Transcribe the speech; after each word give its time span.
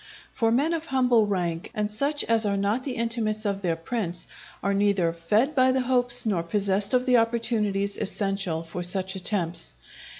For 0.31 0.51
men 0.51 0.73
of 0.73 0.87
humble 0.87 1.27
rank, 1.27 1.69
and 1.75 1.91
such 1.91 2.23
as 2.23 2.43
are 2.43 2.57
not 2.57 2.83
the 2.85 2.95
intimates 2.95 3.45
of 3.45 3.61
their 3.61 3.75
prince, 3.75 4.25
are 4.63 4.73
neither 4.73 5.13
fed 5.13 5.53
by 5.53 5.71
the 5.71 5.81
hopes 5.81 6.25
nor 6.25 6.41
possessed 6.41 6.95
of 6.95 7.05
the 7.05 7.17
opportunities 7.17 7.97
essential 7.97 8.63
for 8.63 8.81
such 8.81 9.15
attempts. 9.15 9.75